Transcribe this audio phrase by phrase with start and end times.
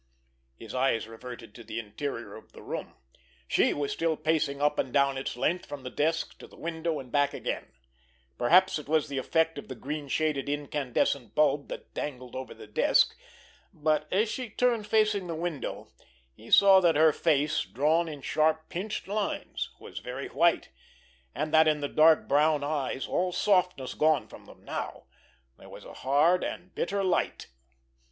[0.57, 2.95] His eyes reverted to the interior of the room.
[3.47, 6.99] She was still pacing up and down its length from the desk to the window
[6.99, 7.71] and back again.
[8.35, 12.65] Perhaps it was the effect of the green shaded incandescent bulb that dangled over the
[12.65, 13.15] desk,
[13.71, 15.91] but, as she turned facing the window,
[16.33, 20.69] he saw that her face, drawn in sharp, pinched lines, was very white,
[21.35, 25.03] and that in the dark brown eyes, all softness gone from them now,
[25.59, 27.49] there was a hard and bitter light.